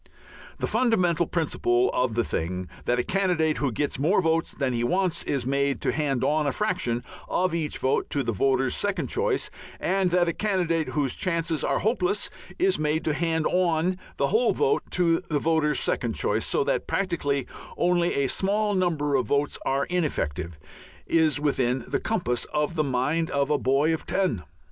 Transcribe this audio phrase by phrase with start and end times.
[0.57, 4.83] The fundamental principle of the thing, that a candidate who gets more votes than he
[4.83, 9.09] wants is made to hand on a fraction of each vote to the voter's second
[9.09, 14.29] choice, and that a candidate whose chances are hopeless is made to hand on the
[14.29, 17.45] whole vote to the voter's second choice, so that practically
[17.77, 20.57] only a small number of votes are ineffective,
[21.05, 24.41] is within the compass of the mind of a boy of ten.